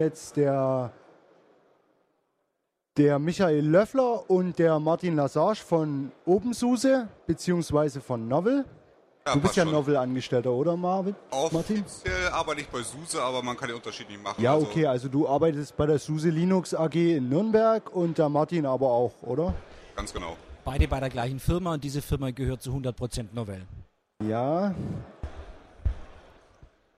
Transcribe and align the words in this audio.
Jetzt 0.00 0.36
der, 0.36 0.92
der 2.96 3.18
Michael 3.18 3.66
Löffler 3.66 4.30
und 4.30 4.56
der 4.56 4.78
Martin 4.78 5.16
Lassage 5.16 5.58
von 5.58 6.12
OpenSUSE 6.24 7.08
beziehungsweise 7.26 8.00
von 8.00 8.28
Novel. 8.28 8.64
Ja, 9.26 9.34
du 9.34 9.40
bist 9.40 9.56
ja. 9.56 9.64
Novel-Angestellter, 9.64 10.52
oder 10.52 10.76
Marvin? 10.76 11.16
Martin? 11.50 11.80
Offiziell 11.80 12.28
arbeite 12.28 12.60
ich 12.60 12.68
bei 12.68 12.80
SUSE, 12.80 13.20
aber 13.20 13.42
man 13.42 13.56
kann 13.56 13.66
den 13.70 13.76
Unterschied 13.76 14.08
nicht 14.08 14.22
machen. 14.22 14.40
Ja, 14.40 14.54
Also, 14.54 14.66
okay, 14.68 14.86
also 14.86 15.08
du 15.08 15.26
arbeitest 15.26 15.76
bei 15.76 15.86
der 15.86 15.98
SUSE 15.98 16.30
Linux 16.30 16.74
AG 16.74 16.94
in 16.94 17.28
Nürnberg 17.28 17.92
und 17.92 18.18
der 18.18 18.28
Martin 18.28 18.66
aber 18.66 18.86
auch, 18.92 19.20
oder? 19.22 19.52
Ganz 19.96 20.12
genau. 20.12 20.36
Beide 20.64 20.86
bei 20.86 21.00
der 21.00 21.10
gleichen 21.10 21.40
Firma 21.40 21.74
und 21.74 21.82
diese 21.82 22.02
Firma 22.02 22.30
gehört 22.30 22.62
zu 22.62 22.70
100% 22.70 23.34
Novell. 23.34 23.66
Ja. 24.24 24.72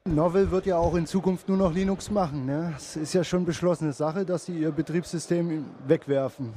Novel 0.07 0.51
wird 0.51 0.67
ja 0.67 0.79
auch 0.79 0.95
in 0.95 1.07
Zukunft 1.07 1.49
nur 1.49 1.59
noch 1.59 1.73
Linux 1.73 2.11
machen. 2.11 2.47
Ne? 2.47 2.73
Es 2.77 2.97
ist 2.97 3.13
ja 3.13 3.23
schon 3.23 3.45
beschlossene 3.45 3.93
Sache, 3.93 4.25
dass 4.25 4.47
sie 4.47 4.59
ihr 4.59 4.73
Betriebssystem 4.73 5.67
wegwerfen. 5.87 6.55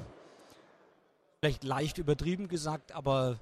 Vielleicht 1.39 1.63
leicht 1.65 1.97
übertrieben 1.97 2.47
gesagt, 2.47 2.93
aber 2.93 3.37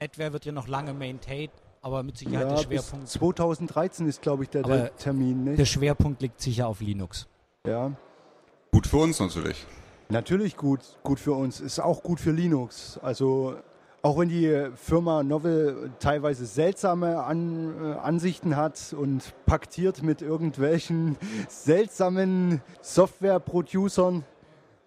NetWare 0.00 0.32
wird 0.32 0.44
ja 0.44 0.52
noch 0.52 0.68
lange 0.68 0.94
maintained, 0.94 1.50
aber 1.82 2.04
mit 2.04 2.16
Sicherheit 2.18 2.48
Ja, 2.48 2.54
der 2.54 2.68
bis 2.68 2.84
Schwerpunkt. 2.84 3.08
2013 3.08 4.06
ist, 4.06 4.22
glaube 4.22 4.44
ich, 4.44 4.50
der, 4.50 4.62
der 4.62 4.94
Termin. 4.96 5.44
Der 5.44 5.54
Nicht? 5.56 5.72
Schwerpunkt 5.72 6.22
liegt 6.22 6.40
sicher 6.40 6.68
auf 6.68 6.80
Linux. 6.80 7.26
Ja. 7.66 7.92
Gut 8.70 8.86
für 8.86 8.98
uns 8.98 9.18
natürlich. 9.18 9.66
Natürlich 10.08 10.56
gut, 10.56 10.80
gut 11.02 11.18
für 11.18 11.32
uns. 11.32 11.60
Ist 11.60 11.80
auch 11.80 12.02
gut 12.04 12.20
für 12.20 12.30
Linux. 12.30 12.98
Also 13.02 13.56
auch 14.02 14.18
wenn 14.18 14.28
die 14.28 14.68
Firma 14.76 15.22
Novel 15.22 15.90
teilweise 15.98 16.46
seltsame 16.46 17.22
An, 17.22 17.74
äh, 17.82 17.98
Ansichten 17.98 18.56
hat 18.56 18.94
und 18.98 19.34
paktiert 19.46 20.02
mit 20.02 20.22
irgendwelchen 20.22 21.16
seltsamen 21.48 22.60
Software-Producern. 22.80 24.24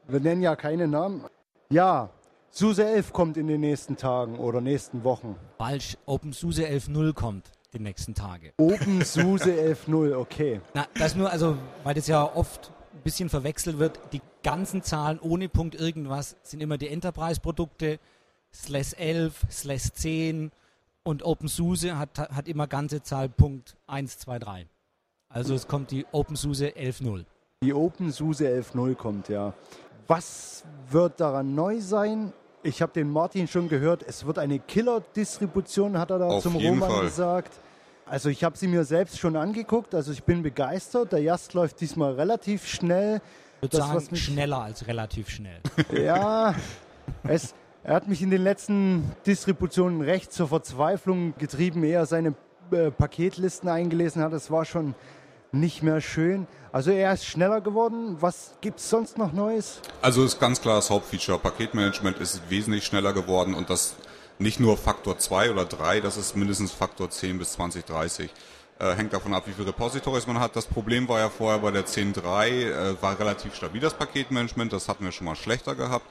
Wir 0.07 0.19
nennen 0.19 0.41
ja 0.41 0.55
keine 0.55 0.87
Namen. 0.87 1.25
Ja, 1.69 2.09
SUSE 2.49 2.85
11 2.85 3.13
kommt 3.13 3.37
in 3.37 3.47
den 3.47 3.61
nächsten 3.61 3.95
Tagen 3.95 4.37
oder 4.37 4.59
nächsten 4.59 5.03
Wochen. 5.03 5.35
Falsch, 5.57 5.97
OpenSUSE 6.05 6.65
11.0 6.65 7.13
kommt 7.13 7.51
die 7.73 7.79
nächsten 7.79 8.13
Tage. 8.13 8.51
OpenSUSE 8.57 9.51
11.0, 9.87 10.13
okay. 10.15 10.59
Na, 10.73 10.85
das 10.95 11.15
nur, 11.15 11.31
also, 11.31 11.57
weil 11.83 11.93
das 11.93 12.07
ja 12.07 12.23
oft 12.23 12.71
ein 12.93 13.01
bisschen 13.03 13.29
verwechselt 13.29 13.79
wird, 13.79 13.99
die 14.11 14.21
ganzen 14.43 14.83
Zahlen 14.83 15.19
ohne 15.19 15.47
Punkt 15.47 15.75
irgendwas 15.75 16.35
sind 16.43 16.61
immer 16.61 16.77
die 16.77 16.89
Enterprise-Produkte, 16.89 17.99
slash 18.53 18.93
11, 18.97 19.33
slash 19.49 19.91
10 19.93 20.51
und 21.03 21.23
OpenSUSE 21.23 21.97
hat, 21.97 22.17
hat 22.19 22.47
immer 22.47 22.67
ganze 22.67 23.01
Zahl 23.01 23.29
Punkt 23.29 23.75
1, 23.87 24.19
2, 24.19 24.39
3. 24.39 24.67
Also 25.29 25.53
es 25.55 25.67
kommt 25.67 25.91
die 25.91 26.05
OpenSUSE 26.11 26.67
11.0. 26.69 27.25
Die 27.63 27.73
OpenSUSE 27.73 28.47
11.0 28.47 28.95
kommt, 28.95 29.29
ja. 29.29 29.53
Was 30.07 30.63
wird 30.89 31.19
daran 31.19 31.55
neu 31.55 31.79
sein? 31.79 32.33
Ich 32.63 32.81
habe 32.81 32.91
den 32.91 33.09
Martin 33.09 33.47
schon 33.47 33.69
gehört, 33.69 34.03
es 34.03 34.25
wird 34.25 34.37
eine 34.37 34.59
Killer-Distribution, 34.59 35.97
hat 35.97 36.11
er 36.11 36.19
da 36.19 36.27
Auf 36.27 36.43
zum 36.43 36.55
Roman 36.55 36.89
Fall. 36.91 37.01
gesagt. 37.05 37.53
Also 38.05 38.29
ich 38.29 38.43
habe 38.43 38.57
sie 38.57 38.67
mir 38.67 38.83
selbst 38.83 39.19
schon 39.19 39.35
angeguckt, 39.35 39.95
also 39.95 40.11
ich 40.11 40.23
bin 40.23 40.43
begeistert. 40.43 41.13
Der 41.13 41.19
Jast 41.21 41.53
läuft 41.53 41.79
diesmal 41.79 42.13
relativ 42.13 42.67
schnell. 42.67 43.21
Ich 43.57 43.61
würde 43.63 43.77
Das, 43.77 43.85
sagen, 43.87 43.95
was 43.97 44.11
mich- 44.11 44.23
schneller 44.25 44.61
als 44.61 44.85
relativ 44.87 45.29
schnell. 45.29 45.61
Ja, 45.93 46.53
es, 47.23 47.55
er 47.83 47.95
hat 47.95 48.07
mich 48.07 48.21
in 48.21 48.29
den 48.29 48.43
letzten 48.43 49.11
Distributionen 49.25 50.01
recht 50.01 50.31
zur 50.31 50.47
Verzweiflung 50.47 51.33
getrieben, 51.37 51.83
ehe 51.83 51.93
er 51.93 52.05
seine 52.05 52.35
äh, 52.71 52.91
Paketlisten 52.91 53.69
eingelesen 53.69 54.21
hat. 54.21 54.33
Es 54.33 54.51
war 54.51 54.65
schon 54.65 54.93
nicht 55.51 55.83
mehr 55.83 55.99
schön. 55.99 56.47
Also 56.71 56.91
er 56.91 57.13
ist 57.13 57.25
schneller 57.25 57.59
geworden. 57.59 58.17
Was 58.19 58.53
gibt 58.61 58.79
es 58.79 58.89
sonst 58.89 59.17
noch 59.17 59.33
Neues? 59.33 59.81
Also 60.01 60.23
ist 60.23 60.39
ganz 60.39 60.61
klar 60.61 60.75
das 60.75 60.89
Hauptfeature. 60.89 61.39
Paketmanagement 61.39 62.19
ist 62.19 62.49
wesentlich 62.49 62.85
schneller 62.85 63.13
geworden 63.13 63.53
und 63.53 63.69
das 63.69 63.95
nicht 64.39 64.59
nur 64.59 64.77
Faktor 64.77 65.17
2 65.17 65.51
oder 65.51 65.65
3, 65.65 66.01
das 66.01 66.17
ist 66.17 66.35
mindestens 66.35 66.71
Faktor 66.71 67.09
10 67.09 67.37
bis 67.37 67.53
20, 67.53 67.85
30. 67.85 68.31
Äh, 68.79 68.95
hängt 68.95 69.13
davon 69.13 69.33
ab, 69.33 69.43
wie 69.45 69.51
viele 69.51 69.67
Repositories 69.67 70.25
man 70.25 70.39
hat. 70.39 70.55
Das 70.55 70.65
Problem 70.65 71.07
war 71.07 71.19
ja 71.19 71.29
vorher 71.29 71.59
bei 71.59 71.69
der 71.69 71.85
10.3, 71.85 72.47
äh, 72.47 73.01
war 73.01 73.19
relativ 73.19 73.53
stabil 73.53 73.81
das 73.81 73.93
Paketmanagement, 73.93 74.73
das 74.73 74.87
hatten 74.87 75.03
wir 75.03 75.11
schon 75.11 75.25
mal 75.25 75.35
schlechter 75.35 75.75
gehabt. 75.75 76.05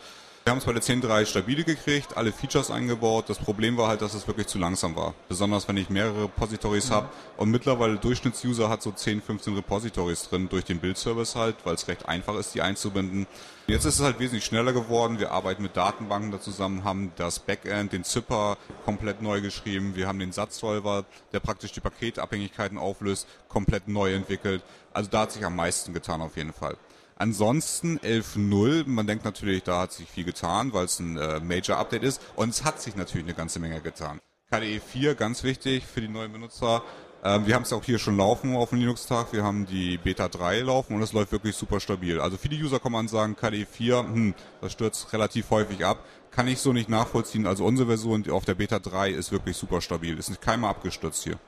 Wir 0.50 0.52
haben 0.54 0.58
es 0.58 0.64
bei 0.64 0.72
der 0.72 0.82
10.3 0.82 1.26
stabile 1.26 1.62
gekriegt, 1.62 2.16
alle 2.16 2.32
Features 2.32 2.72
eingebaut. 2.72 3.26
Das 3.28 3.38
Problem 3.38 3.76
war 3.76 3.86
halt, 3.86 4.02
dass 4.02 4.14
es 4.14 4.26
wirklich 4.26 4.48
zu 4.48 4.58
langsam 4.58 4.96
war. 4.96 5.14
Besonders 5.28 5.68
wenn 5.68 5.76
ich 5.76 5.90
mehrere 5.90 6.24
Repositories 6.24 6.90
habe. 6.90 7.08
Und 7.36 7.52
mittlerweile 7.52 7.98
Durchschnittsuser 7.98 8.68
hat 8.68 8.82
so 8.82 8.90
10, 8.90 9.22
15 9.22 9.54
Repositories 9.54 10.28
drin 10.28 10.48
durch 10.48 10.64
den 10.64 10.80
Build-Service 10.80 11.36
halt, 11.36 11.54
weil 11.62 11.76
es 11.76 11.86
recht 11.86 12.08
einfach 12.08 12.34
ist, 12.34 12.52
die 12.56 12.62
einzubinden. 12.62 13.28
Jetzt 13.68 13.84
ist 13.84 14.00
es 14.00 14.04
halt 14.04 14.18
wesentlich 14.18 14.44
schneller 14.44 14.72
geworden. 14.72 15.20
Wir 15.20 15.30
arbeiten 15.30 15.62
mit 15.62 15.76
Datenbanken 15.76 16.32
da 16.32 16.40
zusammen, 16.40 16.82
haben 16.82 17.12
das 17.14 17.38
Backend, 17.38 17.92
den 17.92 18.02
Zipper 18.02 18.58
komplett 18.84 19.22
neu 19.22 19.40
geschrieben. 19.40 19.94
Wir 19.94 20.08
haben 20.08 20.18
den 20.18 20.32
Satzsolver, 20.32 21.04
der 21.32 21.38
praktisch 21.38 21.70
die 21.70 21.80
Paketabhängigkeiten 21.80 22.76
auflöst, 22.76 23.28
komplett 23.48 23.86
neu 23.86 24.12
entwickelt. 24.14 24.64
Also 24.92 25.10
da 25.10 25.20
hat 25.20 25.30
sich 25.30 25.44
am 25.44 25.54
meisten 25.54 25.94
getan 25.94 26.20
auf 26.20 26.36
jeden 26.36 26.52
Fall. 26.52 26.76
Ansonsten 27.20 27.98
11.0, 27.98 28.84
man 28.86 29.06
denkt 29.06 29.26
natürlich, 29.26 29.62
da 29.62 29.82
hat 29.82 29.92
sich 29.92 30.08
viel 30.08 30.24
getan, 30.24 30.72
weil 30.72 30.86
es 30.86 30.98
ein 31.00 31.18
äh, 31.18 31.38
Major-Update 31.38 32.02
ist. 32.02 32.22
Und 32.34 32.48
es 32.48 32.64
hat 32.64 32.80
sich 32.80 32.96
natürlich 32.96 33.26
eine 33.26 33.34
ganze 33.34 33.58
Menge 33.58 33.82
getan. 33.82 34.20
KDE 34.50 34.80
4, 34.80 35.16
ganz 35.16 35.44
wichtig 35.44 35.84
für 35.84 36.00
die 36.00 36.08
neuen 36.08 36.32
Benutzer. 36.32 36.82
Ähm, 37.22 37.46
wir 37.46 37.54
haben 37.56 37.64
es 37.64 37.74
auch 37.74 37.84
hier 37.84 37.98
schon 37.98 38.16
laufen 38.16 38.56
auf 38.56 38.70
dem 38.70 38.78
Linux-Tag. 38.78 39.34
Wir 39.34 39.44
haben 39.44 39.66
die 39.66 39.98
Beta 39.98 40.30
3 40.30 40.60
laufen 40.60 40.96
und 40.96 41.02
es 41.02 41.12
läuft 41.12 41.30
wirklich 41.30 41.56
super 41.56 41.78
stabil. 41.78 42.18
Also 42.18 42.38
viele 42.38 42.56
User 42.56 42.78
kommen 42.78 42.96
an 42.96 43.04
und 43.04 43.08
sagen, 43.08 43.36
KDE 43.36 43.66
4, 43.66 43.98
hm, 43.98 44.34
das 44.62 44.72
stürzt 44.72 45.12
relativ 45.12 45.50
häufig 45.50 45.84
ab. 45.84 46.02
Kann 46.30 46.48
ich 46.48 46.58
so 46.60 46.72
nicht 46.72 46.88
nachvollziehen. 46.88 47.46
Also 47.46 47.66
unsere 47.66 47.88
Version 47.88 48.30
auf 48.30 48.46
der 48.46 48.54
Beta 48.54 48.78
3 48.78 49.10
ist 49.10 49.30
wirklich 49.30 49.58
super 49.58 49.82
stabil. 49.82 50.18
Ist 50.18 50.30
nicht 50.30 50.40
keinmal 50.40 50.70
abgestürzt 50.70 51.22
hier. 51.24 51.38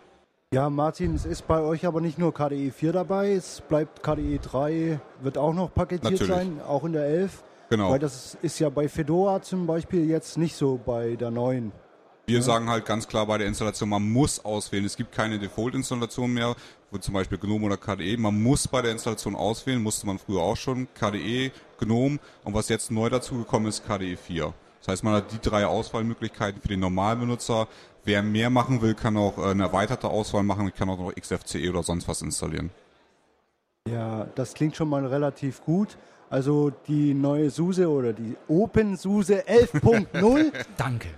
Ja, 0.52 0.68
Martin, 0.68 1.14
es 1.14 1.24
ist 1.24 1.48
bei 1.48 1.62
euch 1.62 1.86
aber 1.86 2.02
nicht 2.02 2.18
nur 2.18 2.34
KDE 2.34 2.72
4 2.72 2.92
dabei, 2.92 3.32
es 3.32 3.62
bleibt 3.62 4.02
KDE 4.02 4.38
3, 4.38 5.00
wird 5.22 5.38
auch 5.38 5.54
noch 5.54 5.72
paketiert 5.72 6.12
Natürlich. 6.12 6.30
sein, 6.30 6.60
auch 6.68 6.84
in 6.84 6.92
der 6.92 7.06
11. 7.06 7.42
Genau. 7.70 7.90
Weil 7.90 7.98
das 7.98 8.36
ist 8.42 8.58
ja 8.58 8.68
bei 8.68 8.86
Fedora 8.86 9.40
zum 9.40 9.66
Beispiel 9.66 10.10
jetzt 10.10 10.36
nicht 10.36 10.54
so 10.54 10.78
bei 10.84 11.16
der 11.16 11.30
neuen. 11.30 11.72
Wir 12.26 12.42
sagen 12.42 12.68
halt 12.68 12.84
ganz 12.84 13.08
klar 13.08 13.24
bei 13.24 13.38
der 13.38 13.46
Installation, 13.46 13.88
man 13.88 14.02
muss 14.02 14.44
auswählen. 14.44 14.84
Es 14.84 14.98
gibt 14.98 15.12
keine 15.12 15.38
Default-Installation 15.38 16.34
mehr, 16.34 16.54
wo 16.90 16.98
zum 16.98 17.14
Beispiel 17.14 17.38
GNOME 17.38 17.64
oder 17.64 17.78
KDE. 17.78 18.19
Man 18.19 18.42
muss 18.42 18.69
bei 18.69 18.82
der 18.82 18.92
Installation 18.92 19.34
auswählen, 19.34 19.82
musste 19.82 20.06
man 20.06 20.19
früher 20.19 20.42
auch 20.42 20.58
schon. 20.58 20.86
KDE, 20.92 21.50
GNOME 21.78 22.19
und 22.44 22.52
was 22.52 22.69
jetzt 22.69 22.90
neu 22.90 23.08
dazugekommen 23.08 23.70
ist, 23.70 23.86
KDE 23.86 24.19
4. 24.19 24.52
Das 24.80 24.88
heißt, 24.88 25.04
man 25.04 25.14
hat 25.14 25.32
die 25.32 25.40
drei 25.40 25.64
Auswahlmöglichkeiten 25.64 26.60
für 26.60 26.69
den 26.69 26.80
Normalbenutzer. 26.80 27.69
Wer 28.04 28.22
mehr 28.22 28.50
machen 28.50 28.82
will, 28.82 28.94
kann 28.94 29.16
auch 29.16 29.38
äh, 29.38 29.50
eine 29.50 29.64
erweiterte 29.64 30.08
Auswahl 30.08 30.42
machen, 30.42 30.72
kann 30.74 30.90
auch 30.90 30.98
noch 30.98 31.14
XFCE 31.14 31.70
oder 31.70 31.82
sonst 31.82 32.08
was 32.08 32.22
installieren. 32.22 32.70
Ja, 33.88 34.26
das 34.34 34.54
klingt 34.54 34.76
schon 34.76 34.88
mal 34.88 35.06
relativ 35.06 35.64
gut. 35.64 35.96
Also 36.30 36.72
die 36.88 37.14
neue 37.14 37.50
SUSE 37.50 37.88
oder 37.88 38.12
die 38.12 38.36
OpenSUSE 38.48 39.42
11.0 39.46 40.52
Danke. 40.76 41.08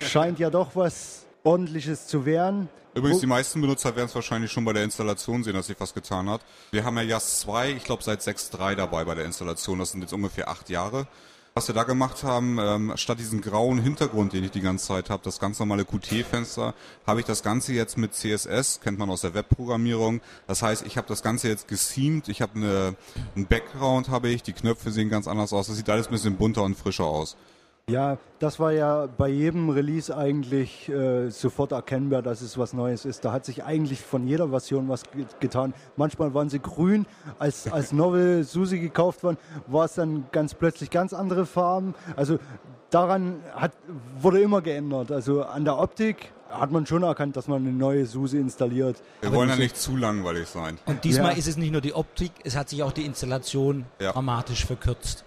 scheint 0.00 0.38
ja 0.38 0.50
doch 0.50 0.76
was 0.76 1.24
ordentliches 1.44 2.06
zu 2.06 2.26
werden. 2.26 2.68
Übrigens, 2.94 3.20
die 3.20 3.26
meisten 3.26 3.60
Benutzer 3.60 3.94
werden 3.94 4.06
es 4.06 4.14
wahrscheinlich 4.14 4.50
schon 4.50 4.64
bei 4.64 4.72
der 4.72 4.82
Installation 4.84 5.44
sehen, 5.44 5.54
dass 5.54 5.68
sich 5.68 5.78
was 5.78 5.94
getan 5.94 6.28
hat. 6.28 6.40
Wir 6.72 6.84
haben 6.84 6.96
ja 6.96 7.04
JAS 7.04 7.40
2, 7.40 7.70
ich 7.70 7.84
glaube 7.84 8.02
seit 8.02 8.20
6.3 8.20 8.74
dabei 8.74 9.04
bei 9.04 9.14
der 9.14 9.24
Installation. 9.24 9.78
Das 9.78 9.92
sind 9.92 10.02
jetzt 10.02 10.12
ungefähr 10.12 10.48
acht 10.48 10.68
Jahre. 10.68 11.06
Was 11.52 11.66
wir 11.66 11.74
da 11.74 11.82
gemacht 11.82 12.22
haben, 12.22 12.58
ähm, 12.60 12.92
statt 12.94 13.18
diesen 13.18 13.40
grauen 13.40 13.80
Hintergrund, 13.80 14.32
den 14.32 14.44
ich 14.44 14.52
die 14.52 14.60
ganze 14.60 14.86
Zeit 14.86 15.10
habe, 15.10 15.22
das 15.24 15.40
ganz 15.40 15.58
normale 15.58 15.84
Qt-Fenster, 15.84 16.74
habe 17.06 17.20
ich 17.20 17.26
das 17.26 17.42
Ganze 17.42 17.72
jetzt 17.72 17.98
mit 17.98 18.14
CSS, 18.14 18.80
kennt 18.80 19.00
man 19.00 19.10
aus 19.10 19.22
der 19.22 19.34
Webprogrammierung. 19.34 20.20
Das 20.46 20.62
heißt, 20.62 20.86
ich 20.86 20.96
habe 20.96 21.08
das 21.08 21.22
Ganze 21.22 21.48
jetzt 21.48 21.66
geseamt, 21.66 22.28
ich 22.28 22.40
habe 22.40 22.54
eine, 22.54 22.94
einen 23.34 23.46
Background, 23.46 24.10
habe 24.10 24.28
ich, 24.28 24.44
die 24.44 24.52
Knöpfe 24.52 24.92
sehen 24.92 25.08
ganz 25.08 25.26
anders 25.26 25.52
aus. 25.52 25.66
Das 25.66 25.76
sieht 25.76 25.90
alles 25.90 26.06
ein 26.06 26.12
bisschen 26.12 26.36
bunter 26.36 26.62
und 26.62 26.76
frischer 26.76 27.06
aus. 27.06 27.36
Ja, 27.90 28.18
das 28.38 28.58
war 28.60 28.72
ja 28.72 29.06
bei 29.06 29.28
jedem 29.28 29.68
Release 29.70 30.16
eigentlich 30.16 30.88
äh, 30.88 31.28
sofort 31.30 31.72
erkennbar, 31.72 32.22
dass 32.22 32.40
es 32.40 32.56
was 32.56 32.72
Neues 32.72 33.04
ist. 33.04 33.24
Da 33.24 33.32
hat 33.32 33.44
sich 33.44 33.64
eigentlich 33.64 34.00
von 34.00 34.26
jeder 34.26 34.48
Version 34.48 34.88
was 34.88 35.02
ge 35.10 35.24
getan. 35.40 35.74
Manchmal 35.96 36.32
waren 36.34 36.48
sie 36.48 36.60
grün, 36.60 37.06
als, 37.38 37.70
als 37.70 37.92
Novel 37.92 38.44
Susi 38.44 38.78
gekauft 38.78 39.22
worden, 39.24 39.36
war 39.66 39.84
es 39.86 39.94
dann 39.94 40.24
ganz 40.32 40.54
plötzlich 40.54 40.90
ganz 40.90 41.12
andere 41.12 41.46
Farben. 41.46 41.94
Also 42.16 42.38
daran 42.90 43.40
hat, 43.54 43.72
wurde 44.20 44.40
immer 44.40 44.60
geändert. 44.62 45.10
Also 45.12 45.42
an 45.44 45.64
der 45.64 45.78
Optik 45.78 46.32
hat 46.50 46.72
man 46.72 46.84
schon 46.86 47.02
erkannt, 47.04 47.36
dass 47.36 47.46
man 47.46 47.62
eine 47.62 47.72
neue 47.72 48.06
SUSE 48.06 48.38
installiert. 48.38 49.00
Wir 49.20 49.32
wollen 49.32 49.48
ja 49.48 49.56
nicht 49.56 49.76
zu 49.76 49.96
langweilig 49.96 50.48
sein. 50.48 50.78
Und 50.86 51.04
diesmal 51.04 51.32
Ja. 51.32 51.38
ist 51.38 51.46
es 51.46 51.56
nicht 51.56 51.70
nur 51.70 51.80
die 51.80 51.94
Optik, 51.94 52.32
es 52.44 52.56
hat 52.56 52.68
sich 52.68 52.82
auch 52.82 52.92
die 52.92 53.04
Installation 53.06 53.86
Ja. 54.00 54.12
dramatisch 54.12 54.64
verkürzt. 54.66 55.24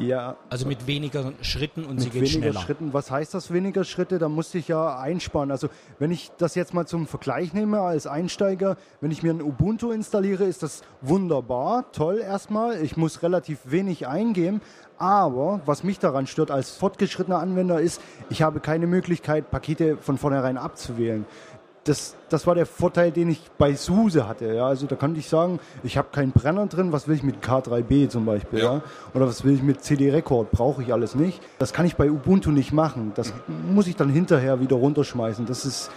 Ja. 0.00 0.36
Also 0.48 0.66
mit 0.66 0.86
weniger 0.86 1.32
Schritten 1.42 1.84
und 1.84 1.96
mit 1.96 2.00
sie 2.00 2.10
geht 2.10 2.22
weniger 2.22 2.38
schneller. 2.38 2.60
Schritten. 2.60 2.92
Was 2.92 3.10
heißt 3.10 3.34
das 3.34 3.52
weniger 3.52 3.84
Schritte? 3.84 4.18
Da 4.18 4.28
musste 4.28 4.58
ich 4.58 4.68
ja 4.68 4.98
einsparen. 4.98 5.50
Also 5.50 5.68
wenn 5.98 6.10
ich 6.10 6.30
das 6.38 6.54
jetzt 6.54 6.74
mal 6.74 6.86
zum 6.86 7.06
Vergleich 7.06 7.52
nehme 7.52 7.80
als 7.80 8.06
Einsteiger, 8.06 8.76
wenn 9.00 9.10
ich 9.10 9.22
mir 9.22 9.32
ein 9.32 9.42
Ubuntu 9.42 9.90
installiere, 9.90 10.44
ist 10.44 10.62
das 10.62 10.82
wunderbar, 11.00 11.92
toll 11.92 12.18
erstmal. 12.18 12.82
Ich 12.82 12.96
muss 12.96 13.22
relativ 13.22 13.58
wenig 13.64 14.08
eingeben. 14.08 14.60
Aber 14.98 15.62
was 15.64 15.82
mich 15.82 15.98
daran 15.98 16.26
stört 16.26 16.50
als 16.50 16.72
fortgeschrittener 16.72 17.38
Anwender 17.38 17.80
ist, 17.80 18.02
ich 18.28 18.42
habe 18.42 18.60
keine 18.60 18.86
Möglichkeit, 18.86 19.50
Pakete 19.50 19.96
von 19.96 20.18
vornherein 20.18 20.58
abzuwählen 20.58 21.24
das, 21.84 22.16
das 22.28 22.46
war 22.46 22.54
der 22.54 22.66
Vorteil, 22.66 23.10
den 23.10 23.30
ich 23.30 23.40
bei 23.56 23.74
SUSE 23.74 24.28
hatte. 24.28 24.54
Ja? 24.54 24.66
Also 24.66 24.86
da 24.86 24.96
konnte 24.96 25.18
ich 25.18 25.28
sagen, 25.28 25.60
ich 25.82 25.96
habe 25.96 26.08
keinen 26.12 26.32
Brenner 26.32 26.66
drin, 26.66 26.92
was 26.92 27.08
will 27.08 27.16
ich 27.16 27.22
mit 27.22 27.42
K3B 27.42 28.08
zum 28.08 28.26
Beispiel? 28.26 28.58
Ja. 28.58 28.74
ja? 28.74 28.82
Oder 29.14 29.26
was 29.26 29.44
will 29.44 29.54
ich 29.54 29.62
mit 29.62 29.82
CD-Record? 29.82 30.50
Brauche 30.50 30.82
ich 30.82 30.92
alles 30.92 31.14
nicht. 31.14 31.40
Das 31.58 31.72
kann 31.72 31.86
ich 31.86 31.96
bei 31.96 32.10
Ubuntu 32.10 32.50
nicht 32.50 32.72
machen. 32.72 33.12
Das 33.14 33.32
muss 33.72 33.86
ich 33.86 33.96
dann 33.96 34.10
hinterher 34.10 34.60
wieder 34.60 34.76
runterschmeißen. 34.76 35.46
Das 35.46 35.64
ist, 35.64 35.90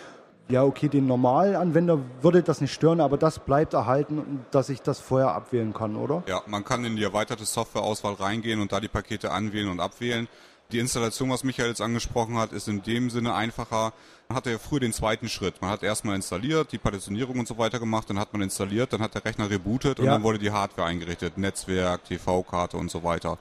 ja 0.50 0.64
okay, 0.64 0.90
den 0.90 1.08
Normalanwender 1.08 2.00
würde 2.22 2.44
das 2.44 2.62
nicht 2.62 2.74
stören, 2.74 3.02
aber 3.02 3.18
das 3.18 3.40
bleibt 3.40 3.74
erhalten, 3.74 4.46
dass 4.52 4.70
ich 4.70 4.82
das 4.82 5.00
vorher 5.00 5.34
abwählen 5.34 5.74
kann, 5.74 5.96
oder? 5.96 6.24
Ja, 6.28 6.42
man 6.48 6.64
kann 6.64 6.84
in 6.86 6.96
die 6.96 7.04
erweiterte 7.04 7.46
Softwareauswahl 7.46 8.14
reingehen 8.14 8.60
und 8.60 8.72
da 8.72 8.80
die 8.80 8.88
Pakete 8.88 9.32
anwählen 9.32 9.70
und 9.70 9.80
abwählen. 9.80 10.28
Die 10.74 10.80
Installation, 10.80 11.30
was 11.30 11.44
Michael 11.44 11.70
jetzt 11.70 11.82
angesprochen 11.82 12.36
hat, 12.36 12.52
ist 12.52 12.68
in 12.68 12.82
dem 12.82 13.12
Sinne 13.12 13.36
einfacher. 13.36 13.94
Man 14.28 14.36
hatte 14.36 14.50
ja 14.50 14.58
früher 14.58 14.80
den 14.80 14.92
zweiten 14.92 15.30
Schritt. 15.30 15.62
Man 15.62 15.70
hat 15.70 15.84
erstmal 15.84 16.16
installiert, 16.16 16.72
die 16.72 16.80
Partitionierung 16.80 17.38
und 17.38 17.48
so 17.48 17.60
weiter 17.60 17.80
gemacht, 17.80 18.10
dann 18.10 18.18
hat 18.18 18.34
man 18.34 18.42
installiert, 18.42 18.92
dann 18.92 19.02
hat 19.02 19.14
der 19.14 19.24
Rechner 19.24 19.52
rebootet 19.52 20.00
und 20.00 20.08
ja. 20.08 20.14
dann 20.14 20.24
wurde 20.24 20.40
die 20.40 20.50
Hardware 20.50 20.88
eingerichtet, 20.88 21.38
Netzwerk, 21.38 22.06
TV-Karte 22.06 22.78
und 22.78 22.90
so 22.90 23.04
weiter. 23.04 23.38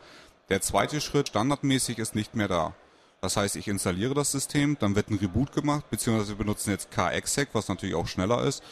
Der 0.51 0.61
zweite 0.61 1.01
Schritt 1.01 1.29
standardmäßig 1.29 1.99
ist 1.99 2.15
nicht 2.15 2.35
mehr 2.35 2.49
da. 2.49 2.75
Das 3.23 3.39
heißt, 3.39 3.57
ich 3.57 3.67
installiere 3.67 4.13
das 4.13 4.31
System, 4.31 4.77
dann 4.79 4.95
wird 4.95 5.09
ein 5.09 5.17
Reboot 5.17 5.53
gemacht, 5.53 5.89
beziehungsweise 5.89 6.33
wir 6.33 6.37
benutzen 6.37 6.69
jetzt 6.69 6.91
KExec, 6.91 7.49
was 7.55 7.69
natürlich 7.69 7.95
auch 7.95 8.09
schneller 8.09 8.45
ist. 8.45 8.63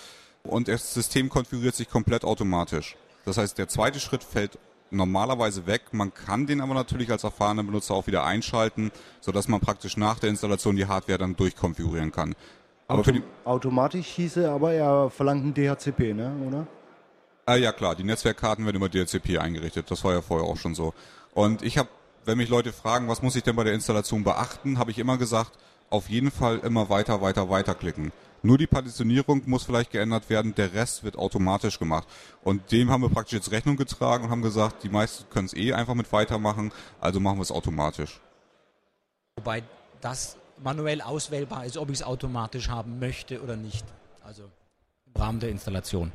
Und 0.43 0.69
das 0.69 0.93
System 0.93 1.31
konfiguriert 1.31 1.77
sich 1.77 1.89
komplett 1.89 2.25
automatisch. 2.25 2.97
Das 3.25 3.39
heißt, 3.39 3.57
der 3.57 3.69
zweite 3.69 4.01
Schritt 4.01 4.23
fällt 4.23 4.59
normalerweise 4.91 5.67
weg. 5.67 5.93
Man 5.93 6.13
kann 6.13 6.47
den 6.47 6.61
aber 6.61 6.75
natürlich 6.75 7.11
als 7.11 7.25
erfahrener 7.25 7.63
Benutzer 7.63 7.95
auch 7.95 8.07
wieder 8.07 8.25
einschalten, 8.25 8.91
sodass 9.21 9.49
man 9.49 9.61
praktisch 9.61 9.97
nach 9.97 10.19
der 10.19 10.31
Installation 10.31 10.77
die 10.77 10.87
Hardware 10.87 11.19
dann 11.19 11.37
durchkonfigurieren 11.37 12.13
kann. 12.13 12.35
Aber 12.89 13.01
Auto 13.01 13.13
automatisch 13.45 14.07
hieße 14.07 14.51
aber, 14.51 14.73
er 14.73 15.11
verlangt 15.11 15.45
ein 15.45 15.55
DHCP, 15.55 16.13
ne? 16.13 16.33
oder? 16.47 16.67
Ah, 17.47 17.57
ja 17.57 17.73
klar, 17.73 17.95
die 17.95 18.05
Netzwerkkarten 18.05 18.65
werden 18.65 18.77
über 18.77 18.89
DHCP 18.89 19.39
eingerichtet. 19.39 19.91
Das 19.91 20.05
war 20.05 20.13
ja 20.13 20.23
vorher 20.23 20.49
auch 20.49 20.57
schon 20.57 20.75
so. 20.75 20.93
Und 21.33 21.63
ich 21.63 21.79
habe, 21.79 21.89
wenn 22.25 22.39
mich 22.39 22.49
Leute 22.49 22.73
fragen, 22.73 23.09
was 23.09 23.23
muss 23.23 23.37
ich 23.37 23.43
denn 23.43 23.57
bei 23.57 23.65
der 23.65 23.75
Installation 23.75 24.25
beachten, 24.25 24.79
habe 24.79 24.91
ich 24.91 24.99
immer 24.99 25.19
gesagt, 25.19 25.53
auf 25.89 26.09
jeden 26.09 26.31
Fall 26.31 26.59
immer 26.59 26.89
weiter, 26.89 27.21
weiter, 27.21 27.49
weiter 27.49 27.75
klicken. 27.75 28.13
Nur 28.43 28.59
die 28.59 28.67
Partitionierung 28.67 29.43
muss 29.47 29.65
vielleicht 29.65 29.91
geändert 29.91 30.31
werden, 30.31 30.55
der 30.55 30.73
Rest 30.73 31.05
wird 31.05 31.17
automatisch 31.17 31.79
gemacht. 31.79 32.09
Und 32.43 32.73
dem 32.73 32.91
haben 32.91 33.03
wir 33.03 33.11
praktisch 33.11 33.35
jetzt 33.35 33.51
Rechnung 33.51 33.77
getragen 33.77 34.25
und 34.25 34.31
haben 34.31 34.43
gesagt, 34.43 34.83
die 34.83 34.89
meisten 34.89 35.29
können 35.31 35.47
es 35.47 35.55
eh 35.55 35.73
einfach 35.73 35.95
mit 35.95 36.11
weitermachen, 36.13 36.73
also 37.01 37.21
machen 37.21 37.39
wir 37.39 37.43
es 37.43 37.53
automatisch. 37.53 38.21
Wobei 39.37 39.63
das 40.01 40.37
manuell 40.63 41.01
auswählbar 41.03 41.67
ist, 41.67 41.77
ob 41.77 41.91
ich 41.91 41.97
es 41.97 42.03
automatisch 42.03 42.69
haben 42.69 42.99
möchte 42.99 43.43
oder 43.43 43.57
nicht. 43.57 43.85
Also 44.23 44.45
im 45.07 45.21
Rahmen 45.21 45.41
der 45.41 45.51
Installation. 45.51 46.13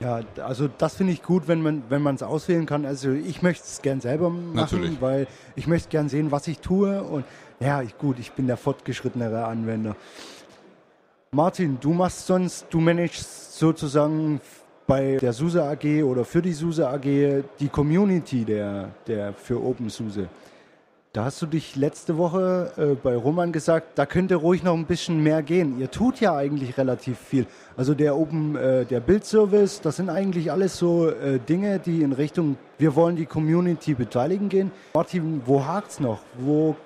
Ja, 0.00 0.22
also 0.42 0.68
das 0.68 0.96
finde 0.96 1.12
ich 1.12 1.22
gut, 1.22 1.46
wenn 1.46 1.62
man 1.62 1.84
wenn 1.88 2.02
man 2.02 2.14
es 2.14 2.22
auswählen 2.22 2.66
kann. 2.66 2.86
Also 2.86 3.10
ich 3.10 3.42
möchte 3.42 3.64
es 3.64 3.82
gern 3.82 4.00
selber 4.00 4.30
machen, 4.30 4.54
Natürlich. 4.54 5.00
weil 5.00 5.26
ich 5.56 5.66
möchte 5.66 5.88
gern 5.88 6.08
sehen, 6.08 6.30
was 6.30 6.48
ich 6.48 6.58
tue 6.58 7.02
und 7.02 7.24
ja, 7.60 7.82
ich, 7.82 7.96
gut, 7.98 8.18
ich 8.18 8.32
bin 8.32 8.46
der 8.46 8.56
fortgeschrittenere 8.56 9.44
Anwender. 9.44 9.96
Martin, 11.34 11.78
du 11.80 11.92
machst 11.92 12.28
sonst, 12.28 12.66
du 12.70 12.78
managst 12.78 13.58
sozusagen 13.58 14.40
bei 14.86 15.16
der 15.16 15.32
SUSE 15.32 15.64
AG 15.64 16.04
oder 16.04 16.24
für 16.24 16.40
die 16.40 16.52
SUSE 16.52 16.88
AG 16.88 17.42
die 17.58 17.68
Community 17.68 18.44
der, 18.44 18.90
der 19.08 19.32
für 19.32 19.60
OpenSUSE. 19.60 20.28
Da 21.12 21.24
hast 21.24 21.42
du 21.42 21.46
dich 21.46 21.74
letzte 21.74 22.18
Woche 22.18 22.70
äh, 22.76 22.94
bei 22.94 23.16
Roman 23.16 23.50
gesagt, 23.50 23.98
da 23.98 24.06
könnte 24.06 24.36
ruhig 24.36 24.62
noch 24.62 24.74
ein 24.74 24.84
bisschen 24.84 25.24
mehr 25.24 25.42
gehen. 25.42 25.80
Ihr 25.80 25.90
tut 25.90 26.20
ja 26.20 26.36
eigentlich 26.36 26.78
relativ 26.78 27.18
viel. 27.18 27.46
Also 27.76 27.94
der 27.94 28.16
Open, 28.16 28.54
äh, 28.54 28.84
der 28.84 29.00
Bildservice, 29.00 29.80
das 29.80 29.96
sind 29.96 30.10
eigentlich 30.10 30.52
alles 30.52 30.78
so 30.78 31.08
äh, 31.08 31.40
Dinge, 31.40 31.80
die 31.80 32.02
in 32.02 32.12
Richtung, 32.12 32.56
wir 32.78 32.94
wollen 32.94 33.16
die 33.16 33.26
Community 33.26 33.94
beteiligen 33.94 34.48
gehen. 34.48 34.70
Martin, 34.94 35.42
wo 35.44 35.66
hakt's 35.66 35.98
noch? 35.98 36.20
Wo 36.38 36.76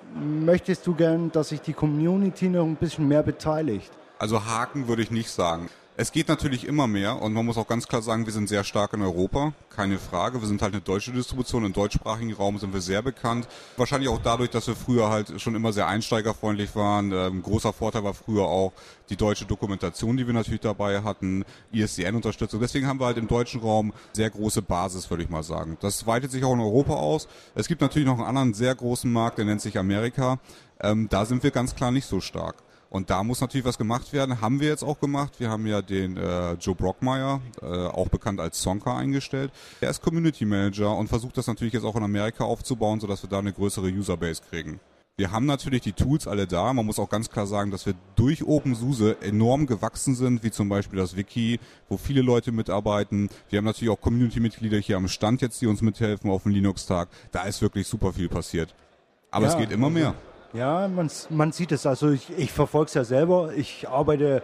möchtest 0.43 0.87
du 0.87 0.95
gern, 0.95 1.31
dass 1.31 1.49
sich 1.49 1.61
die 1.61 1.73
Community 1.73 2.49
noch 2.49 2.65
ein 2.65 2.77
bisschen 2.77 3.07
mehr 3.07 3.21
beteiligt? 3.21 3.91
Also 4.19 4.45
Haken 4.45 4.89
würde 4.89 5.01
ich 5.01 5.11
nicht 5.11 5.31
sagen. 5.31 5.69
Es 5.95 6.11
geht 6.11 6.27
natürlich 6.27 6.65
immer 6.65 6.87
mehr 6.87 7.21
und 7.21 7.31
man 7.33 7.45
muss 7.45 7.57
auch 7.57 7.67
ganz 7.67 7.87
klar 7.87 8.01
sagen, 8.01 8.25
wir 8.25 8.33
sind 8.33 8.47
sehr 8.47 8.65
stark 8.65 8.93
in 8.93 9.01
Europa, 9.01 9.53
keine 9.69 9.97
Frage. 9.97 10.41
Wir 10.41 10.47
sind 10.47 10.61
halt 10.61 10.73
eine 10.73 10.81
deutsche 10.81 11.11
Distribution, 11.11 11.65
im 11.65 11.73
deutschsprachigen 11.73 12.33
Raum 12.33 12.57
sind 12.57 12.73
wir 12.73 12.81
sehr 12.81 13.01
bekannt. 13.01 13.47
Wahrscheinlich 13.77 14.09
auch 14.09 14.19
dadurch, 14.21 14.49
dass 14.49 14.67
wir 14.67 14.75
früher 14.75 15.09
halt 15.09 15.41
schon 15.41 15.55
immer 15.55 15.71
sehr 15.71 15.87
einsteigerfreundlich 15.87 16.75
waren. 16.75 17.13
Ein 17.13 17.33
ähm, 17.33 17.41
großer 17.43 17.71
Vorteil 17.71 18.03
war 18.03 18.13
früher 18.13 18.43
auch 18.43 18.73
die 19.09 19.15
deutsche 19.15 19.45
Dokumentation, 19.45 20.17
die 20.17 20.27
wir 20.27 20.33
natürlich 20.33 20.61
dabei 20.61 21.01
hatten, 21.01 21.45
ISDN-Unterstützung. 21.71 22.59
Deswegen 22.59 22.87
haben 22.87 22.99
wir 22.99 23.05
halt 23.05 23.17
im 23.17 23.27
deutschen 23.27 23.61
Raum 23.61 23.93
sehr 24.13 24.29
große 24.29 24.61
Basis, 24.61 25.09
würde 25.09 25.23
ich 25.23 25.29
mal 25.29 25.43
sagen. 25.43 25.77
Das 25.79 26.07
weitet 26.07 26.31
sich 26.31 26.43
auch 26.43 26.53
in 26.53 26.61
Europa 26.61 26.93
aus. 26.93 27.29
Es 27.55 27.69
gibt 27.69 27.79
natürlich 27.79 28.07
noch 28.07 28.17
einen 28.17 28.27
anderen 28.27 28.53
sehr 28.53 28.75
großen 28.75 29.11
Markt, 29.11 29.37
der 29.37 29.45
nennt 29.45 29.61
sich 29.61 29.77
Amerika. 29.77 30.39
Ähm, 30.81 31.07
da 31.09 31.25
sind 31.25 31.43
wir 31.43 31.51
ganz 31.51 31.75
klar 31.75 31.91
nicht 31.91 32.05
so 32.05 32.21
stark. 32.21 32.55
Und 32.89 33.09
da 33.09 33.23
muss 33.23 33.39
natürlich 33.39 33.65
was 33.65 33.77
gemacht 33.77 34.13
werden. 34.13 34.41
Haben 34.41 34.59
wir 34.59 34.67
jetzt 34.67 34.83
auch 34.83 34.99
gemacht. 34.99 35.33
Wir 35.39 35.49
haben 35.49 35.67
ja 35.67 35.81
den 35.81 36.17
äh, 36.17 36.53
Joe 36.53 36.75
Brockmeyer, 36.75 37.39
äh, 37.61 37.65
auch 37.65 38.09
bekannt 38.09 38.39
als 38.39 38.61
Sonka, 38.61 38.97
eingestellt. 38.97 39.51
Er 39.79 39.91
ist 39.91 40.01
Community 40.01 40.45
Manager 40.45 40.95
und 40.95 41.07
versucht 41.07 41.37
das 41.37 41.47
natürlich 41.47 41.73
jetzt 41.73 41.83
auch 41.83 41.95
in 41.95 42.03
Amerika 42.03 42.43
aufzubauen, 42.43 42.99
sodass 42.99 43.23
wir 43.23 43.29
da 43.29 43.39
eine 43.39 43.53
größere 43.53 43.87
Userbase 43.87 44.41
kriegen. 44.49 44.79
Wir 45.17 45.33
haben 45.33 45.45
natürlich 45.45 45.81
die 45.81 45.91
Tools 45.91 46.27
alle 46.27 46.47
da. 46.47 46.71
Man 46.71 46.85
muss 46.85 46.97
auch 46.97 47.09
ganz 47.09 47.29
klar 47.29 47.45
sagen, 47.45 47.71
dass 47.71 47.85
wir 47.85 47.93
durch 48.15 48.41
OpenSUSE 48.45 49.17
enorm 49.21 49.67
gewachsen 49.67 50.15
sind, 50.15 50.43
wie 50.43 50.49
zum 50.51 50.69
Beispiel 50.69 50.97
das 50.97 51.17
Wiki, 51.17 51.59
wo 51.89 51.97
viele 51.97 52.21
Leute 52.21 52.53
mitarbeiten. 52.53 53.29
Wir 53.49 53.57
haben 53.57 53.65
natürlich 53.65 53.91
auch 53.91 53.99
Community-Mitglieder 53.99 54.77
hier 54.77 54.95
am 54.95 55.09
Stand 55.09 55.41
jetzt, 55.41 55.61
die 55.61 55.67
uns 55.67 55.81
mithelfen 55.81 56.31
auf 56.31 56.43
dem 56.43 56.53
Linux-Tag. 56.53 57.09
Da 57.33 57.43
ist 57.43 57.61
wirklich 57.61 57.85
super 57.85 58.13
viel 58.13 58.29
passiert. 58.29 58.73
Aber 59.29 59.47
ja, 59.47 59.51
es 59.51 59.57
geht 59.57 59.71
immer 59.71 59.89
mehr. 59.89 60.15
Ja, 60.53 60.87
man, 60.87 61.09
man 61.29 61.51
sieht 61.51 61.71
es. 61.71 61.85
Also 61.85 62.09
ich, 62.09 62.29
ich 62.37 62.51
verfolge 62.51 62.87
es 62.87 62.93
ja 62.93 63.03
selber. 63.03 63.51
Ich 63.55 63.87
arbeite 63.87 64.43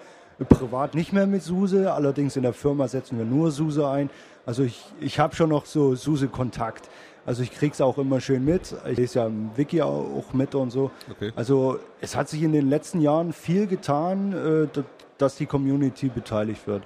privat 0.49 0.95
nicht 0.95 1.13
mehr 1.13 1.27
mit 1.27 1.43
SUSE, 1.43 1.93
allerdings 1.93 2.35
in 2.35 2.43
der 2.43 2.53
Firma 2.53 2.87
setzen 2.87 3.17
wir 3.17 3.25
nur 3.25 3.51
SUSE 3.51 3.87
ein. 3.87 4.09
Also 4.45 4.63
ich, 4.63 4.83
ich 4.99 5.19
habe 5.19 5.35
schon 5.35 5.49
noch 5.49 5.65
so 5.65 5.95
SUSE-Kontakt. 5.95 6.89
Also 7.25 7.41
ich 7.41 7.51
kriege 7.51 7.73
es 7.73 7.81
auch 7.81 7.97
immer 7.97 8.21
schön 8.21 8.45
mit. 8.45 8.75
Ich 8.87 8.97
lese 8.97 9.19
ja 9.19 9.25
im 9.25 9.49
Wiki 9.55 9.81
auch 9.81 10.33
mit 10.33 10.53
und 10.53 10.69
so. 10.69 10.91
Okay. 11.09 11.31
Also 11.35 11.79
es 12.01 12.15
hat 12.15 12.29
sich 12.29 12.43
in 12.43 12.51
den 12.51 12.69
letzten 12.69 13.01
Jahren 13.01 13.33
viel 13.33 13.65
getan, 13.65 14.33
äh, 14.33 14.83
dass 15.17 15.37
die 15.37 15.47
Community 15.47 16.09
beteiligt 16.09 16.67
wird. 16.67 16.83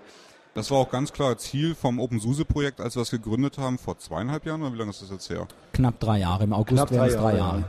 Das 0.54 0.72
war 0.72 0.78
auch 0.78 0.90
ganz 0.90 1.12
klar 1.12 1.38
Ziel 1.38 1.76
vom 1.76 2.00
OpenSUSE-Projekt, 2.00 2.80
als 2.80 2.96
wir 2.96 3.02
es 3.02 3.12
gegründet 3.12 3.58
haben, 3.58 3.78
vor 3.78 3.98
zweieinhalb 3.98 4.46
Jahren 4.46 4.62
oder 4.62 4.74
wie 4.74 4.78
lange 4.78 4.92
ist 4.92 5.02
das 5.02 5.10
jetzt 5.10 5.30
her? 5.30 5.48
Knapp 5.74 6.00
drei 6.00 6.20
Jahre, 6.20 6.46
im 6.46 6.54
August 6.54 6.90
wären 6.92 7.08
es 7.08 7.16
drei 7.16 7.36
Jahre. 7.36 7.38
Jahre. 7.38 7.64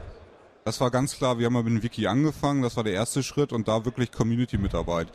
Das 0.71 0.81
war 0.81 0.93
ganz 0.93 1.17
klar, 1.17 1.41
wir 1.41 1.47
haben 1.47 1.55
mal 1.55 1.65
mit 1.65 1.73
dem 1.73 1.83
Wiki 1.83 2.07
angefangen, 2.07 2.63
das 2.63 2.77
war 2.77 2.85
der 2.85 2.93
erste 2.93 3.25
Schritt 3.25 3.53
und 3.53 3.67
da 3.67 3.85
wirklich 3.85 4.13
Community-Mitarbeit. 4.13 5.09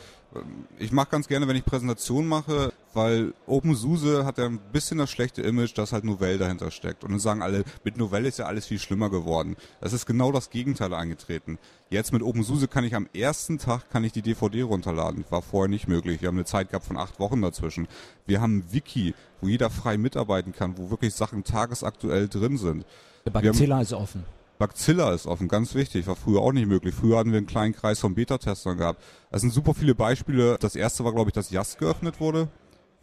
Ich 0.79 0.91
mache 0.91 1.07
ganz 1.11 1.29
gerne, 1.29 1.47
wenn 1.47 1.55
ich 1.55 1.63
Präsentationen 1.63 2.27
mache, 2.27 2.73
weil 2.93 3.33
OpenSUSE 3.47 4.25
hat 4.25 4.37
ja 4.37 4.47
ein 4.47 4.59
bisschen 4.73 4.97
das 4.97 5.09
schlechte 5.09 5.41
Image, 5.43 5.77
dass 5.77 5.93
halt 5.93 6.03
Novell 6.03 6.37
dahinter 6.37 6.71
steckt. 6.71 7.05
Und 7.05 7.11
dann 7.11 7.21
sagen 7.21 7.41
alle, 7.41 7.63
mit 7.85 7.95
Novell 7.95 8.25
ist 8.25 8.37
ja 8.37 8.47
alles 8.47 8.65
viel 8.65 8.79
schlimmer 8.79 9.09
geworden. 9.09 9.55
Das 9.79 9.93
ist 9.93 10.05
genau 10.05 10.33
das 10.33 10.49
Gegenteil 10.49 10.93
eingetreten. 10.93 11.57
Jetzt 11.89 12.11
mit 12.11 12.21
OpenSUSE 12.21 12.67
kann 12.67 12.83
ich 12.83 12.93
am 12.93 13.07
ersten 13.13 13.57
Tag 13.57 13.89
kann 13.89 14.03
ich 14.03 14.11
die 14.11 14.23
DVD 14.23 14.63
runterladen. 14.63 15.23
War 15.29 15.41
vorher 15.41 15.69
nicht 15.69 15.87
möglich. 15.87 16.19
Wir 16.19 16.27
haben 16.27 16.35
eine 16.35 16.43
Zeit 16.43 16.71
gehabt 16.71 16.85
von 16.85 16.97
acht 16.97 17.17
Wochen 17.21 17.41
dazwischen. 17.41 17.87
Wir 18.25 18.41
haben 18.41 18.57
ein 18.57 18.73
Wiki, 18.73 19.15
wo 19.39 19.47
jeder 19.47 19.69
frei 19.69 19.97
mitarbeiten 19.97 20.51
kann, 20.51 20.77
wo 20.77 20.89
wirklich 20.89 21.13
Sachen 21.13 21.45
tagesaktuell 21.45 22.27
drin 22.27 22.57
sind. 22.57 22.85
Der 23.23 23.31
Bacilla 23.31 23.79
ist 23.79 23.93
offen. 23.93 24.25
Bacilla 24.57 25.13
ist 25.13 25.27
offen, 25.27 25.47
ganz 25.49 25.75
wichtig, 25.75 26.07
war 26.07 26.15
früher 26.15 26.39
auch 26.39 26.53
nicht 26.53 26.67
möglich. 26.67 26.95
Früher 26.95 27.17
hatten 27.17 27.31
wir 27.31 27.37
einen 27.37 27.47
kleinen 27.47 27.73
Kreis 27.75 27.99
von 27.99 28.15
Beta-Testern 28.15 28.77
gehabt. 28.77 29.01
Es 29.29 29.41
sind 29.41 29.51
super 29.51 29.73
viele 29.73 29.95
Beispiele. 29.95 30.57
Das 30.59 30.75
erste 30.75 31.03
war, 31.03 31.13
glaube 31.13 31.29
ich, 31.29 31.33
dass 31.33 31.49
JAS 31.49 31.77
geöffnet 31.77 32.21
wurde, 32.21 32.47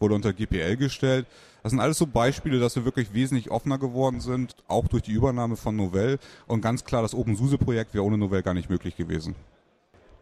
wurde 0.01 0.15
unter 0.15 0.33
GPL 0.33 0.77
gestellt. 0.77 1.27
Das 1.63 1.71
sind 1.71 1.81
alles 1.81 1.99
so 1.99 2.07
Beispiele, 2.07 2.59
dass 2.59 2.75
wir 2.75 2.85
wirklich 2.85 3.13
wesentlich 3.13 3.51
offener 3.51 3.79
geworden 3.79 4.21
sind, 4.21 4.57
auch 4.67 4.89
durch 4.89 5.03
die 5.03 5.13
Übernahme 5.13 5.57
von 5.57 5.77
Novell. 5.77 6.19
Und 6.47 6.63
ganz 6.63 6.85
klar, 6.85 7.03
das 7.03 7.15
OpenSUSE-Projekt 7.15 7.93
wäre 7.95 8.05
ohne 8.05 8.17
Novell 8.17 8.43
gar 8.43 8.55
nicht 8.55 8.71
möglich 8.71 8.97
gewesen. 8.97 9.35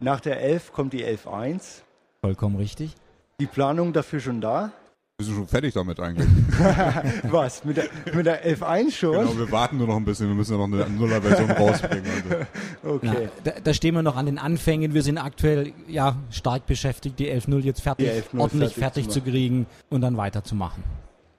Nach 0.01 0.21
der 0.21 0.41
11 0.41 0.73
kommt 0.73 0.93
die 0.93 1.05
11.1. 1.05 1.83
Vollkommen 2.23 2.57
richtig. 2.57 2.95
Die 3.39 3.47
Planung 3.47 3.93
dafür 3.93 4.21
schon 4.21 4.41
da? 4.41 4.73
Wir 5.21 5.27
sind 5.27 5.35
schon 5.35 5.47
fertig 5.49 5.75
damit 5.75 6.01
eigentlich. 6.01 6.27
Was? 7.31 7.63
Mit 7.63 7.77
der, 7.77 7.91
mit 8.15 8.25
der 8.25 8.43
11.1 8.43 8.91
schon? 8.91 9.13
Genau, 9.13 9.37
wir 9.37 9.53
warten 9.53 9.77
nur 9.77 9.87
noch 9.87 9.97
ein 9.97 10.05
bisschen. 10.07 10.29
Wir 10.29 10.35
müssen 10.35 10.59
ja 10.59 10.67
noch 10.67 10.75
eine 10.75 10.89
Nuller-Version 10.89 11.51
rausbringen. 11.51 12.11
Also. 12.31 12.47
Okay. 12.97 13.25
Ja, 13.25 13.31
da, 13.45 13.61
da, 13.63 13.75
stehen 13.75 13.95
wir 13.95 14.03
noch 14.03 14.17
an 14.17 14.25
den 14.25 14.39
Anfängen. 14.39 14.95
Wir 14.95 15.03
sind 15.03 15.19
aktuell 15.19 15.75
ja 15.87 16.17
stark 16.31 16.65
beschäftigt, 16.65 17.19
die 17.19 17.31
11.0 17.31 17.59
jetzt 17.59 17.83
fertig, 17.83 18.09
11 18.09 18.29
ordentlich 18.39 18.73
fertig, 18.73 19.05
fertig 19.05 19.09
zu, 19.11 19.21
zu 19.21 19.31
kriegen 19.31 19.67
und 19.91 20.01
dann 20.01 20.17
weiterzumachen. 20.17 20.83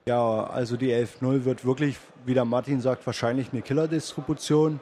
Ja, 0.06 0.44
also 0.44 0.76
die 0.76 0.92
11.0 0.92 1.44
wird 1.44 1.64
wirklich, 1.64 1.96
wie 2.24 2.34
der 2.34 2.44
Martin 2.44 2.80
sagt, 2.80 3.04
wahrscheinlich 3.04 3.48
eine 3.52 3.62
Killer-Distribution. 3.62 4.78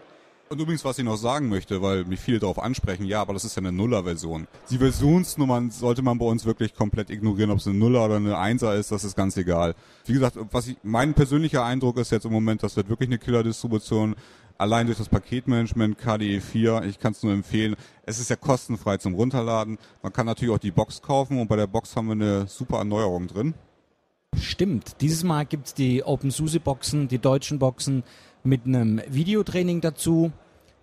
Und 0.52 0.60
übrigens, 0.60 0.84
was 0.84 0.98
ich 0.98 1.04
noch 1.04 1.16
sagen 1.16 1.48
möchte, 1.48 1.80
weil 1.80 2.04
mich 2.06 2.18
viele 2.18 2.40
darauf 2.40 2.58
ansprechen, 2.58 3.04
ja, 3.04 3.20
aber 3.20 3.34
das 3.34 3.44
ist 3.44 3.54
ja 3.54 3.60
eine 3.60 3.70
Nuller-Version. 3.70 4.48
Die 4.68 4.78
Versionsnummern 4.78 5.70
sollte 5.70 6.02
man 6.02 6.18
bei 6.18 6.26
uns 6.26 6.44
wirklich 6.44 6.74
komplett 6.74 7.08
ignorieren, 7.08 7.52
ob 7.52 7.58
es 7.58 7.68
eine 7.68 7.78
Nuller 7.78 8.04
oder 8.06 8.16
eine 8.16 8.36
Einser 8.36 8.74
ist, 8.74 8.90
das 8.90 9.04
ist 9.04 9.14
ganz 9.14 9.36
egal. 9.36 9.76
Wie 10.06 10.12
gesagt, 10.12 10.36
was 10.50 10.66
ich, 10.66 10.76
mein 10.82 11.14
persönlicher 11.14 11.64
Eindruck 11.64 11.98
ist 11.98 12.10
jetzt 12.10 12.24
im 12.24 12.32
Moment, 12.32 12.64
das 12.64 12.74
wird 12.74 12.88
wirklich 12.88 13.08
eine 13.08 13.18
Killer-Distribution. 13.18 14.16
Allein 14.58 14.86
durch 14.86 14.98
das 14.98 15.08
Paketmanagement 15.08 15.98
KDE 15.98 16.40
4, 16.40 16.82
ich 16.82 16.98
kann 16.98 17.12
es 17.12 17.22
nur 17.22 17.32
empfehlen. 17.32 17.76
Es 18.02 18.18
ist 18.18 18.28
ja 18.28 18.34
kostenfrei 18.34 18.96
zum 18.96 19.14
Runterladen. 19.14 19.78
Man 20.02 20.12
kann 20.12 20.26
natürlich 20.26 20.52
auch 20.52 20.58
die 20.58 20.72
Box 20.72 21.00
kaufen 21.00 21.40
und 21.40 21.46
bei 21.46 21.54
der 21.54 21.68
Box 21.68 21.94
haben 21.94 22.08
wir 22.08 22.12
eine 22.14 22.48
super 22.48 22.78
Erneuerung 22.78 23.28
drin. 23.28 23.54
Stimmt. 24.36 25.00
Dieses 25.00 25.22
Mal 25.22 25.46
gibt 25.46 25.68
es 25.68 25.74
die 25.74 26.02
OpenSUSE-Boxen, 26.02 27.08
die 27.08 27.18
deutschen 27.18 27.58
Boxen 27.58 28.04
mit 28.42 28.66
einem 28.66 29.00
Videotraining 29.08 29.80
dazu 29.80 30.32